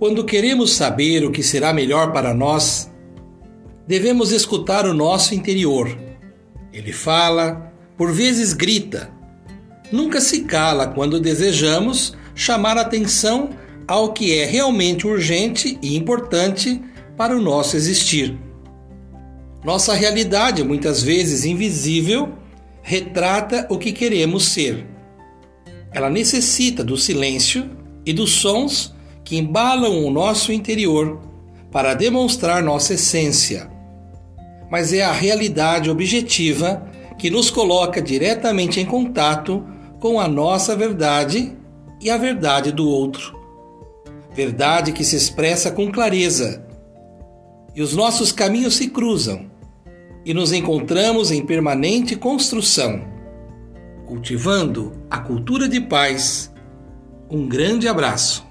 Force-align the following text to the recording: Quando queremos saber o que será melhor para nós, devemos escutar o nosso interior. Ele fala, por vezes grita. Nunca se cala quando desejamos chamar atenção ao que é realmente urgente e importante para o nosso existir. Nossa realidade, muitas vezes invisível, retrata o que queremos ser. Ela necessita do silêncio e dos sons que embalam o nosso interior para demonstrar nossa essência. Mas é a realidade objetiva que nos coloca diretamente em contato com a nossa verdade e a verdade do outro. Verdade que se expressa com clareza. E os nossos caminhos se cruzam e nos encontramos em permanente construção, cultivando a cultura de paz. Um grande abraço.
Quando 0.00 0.24
queremos 0.24 0.72
saber 0.72 1.26
o 1.26 1.30
que 1.30 1.42
será 1.42 1.74
melhor 1.74 2.10
para 2.10 2.32
nós, 2.32 2.90
devemos 3.86 4.32
escutar 4.32 4.86
o 4.86 4.94
nosso 4.94 5.34
interior. 5.34 5.94
Ele 6.72 6.90
fala, 6.90 7.70
por 7.98 8.10
vezes 8.10 8.54
grita. 8.54 9.12
Nunca 9.92 10.18
se 10.18 10.44
cala 10.44 10.86
quando 10.86 11.20
desejamos 11.20 12.16
chamar 12.34 12.78
atenção 12.78 13.50
ao 13.86 14.14
que 14.14 14.38
é 14.38 14.46
realmente 14.46 15.06
urgente 15.06 15.78
e 15.82 15.94
importante 15.98 16.80
para 17.14 17.36
o 17.36 17.42
nosso 17.42 17.76
existir. 17.76 18.38
Nossa 19.62 19.92
realidade, 19.92 20.64
muitas 20.64 21.02
vezes 21.02 21.44
invisível, 21.44 22.32
retrata 22.80 23.66
o 23.68 23.76
que 23.76 23.92
queremos 23.92 24.46
ser. 24.46 24.86
Ela 25.92 26.08
necessita 26.08 26.82
do 26.82 26.96
silêncio 26.96 27.68
e 28.06 28.14
dos 28.14 28.30
sons 28.30 28.98
que 29.30 29.38
embalam 29.38 30.04
o 30.04 30.10
nosso 30.10 30.52
interior 30.52 31.20
para 31.70 31.94
demonstrar 31.94 32.64
nossa 32.64 32.94
essência. 32.94 33.70
Mas 34.68 34.92
é 34.92 35.04
a 35.04 35.12
realidade 35.12 35.88
objetiva 35.88 36.84
que 37.16 37.30
nos 37.30 37.48
coloca 37.48 38.02
diretamente 38.02 38.80
em 38.80 38.84
contato 38.84 39.64
com 40.00 40.18
a 40.18 40.26
nossa 40.26 40.74
verdade 40.74 41.56
e 42.00 42.10
a 42.10 42.16
verdade 42.16 42.72
do 42.72 42.88
outro. 42.88 43.38
Verdade 44.34 44.90
que 44.90 45.04
se 45.04 45.14
expressa 45.14 45.70
com 45.70 45.92
clareza. 45.92 46.66
E 47.72 47.82
os 47.82 47.94
nossos 47.94 48.32
caminhos 48.32 48.74
se 48.74 48.88
cruzam 48.88 49.48
e 50.24 50.34
nos 50.34 50.52
encontramos 50.52 51.30
em 51.30 51.46
permanente 51.46 52.16
construção, 52.16 53.04
cultivando 54.08 54.92
a 55.08 55.20
cultura 55.20 55.68
de 55.68 55.80
paz. 55.80 56.52
Um 57.30 57.46
grande 57.46 57.86
abraço. 57.86 58.49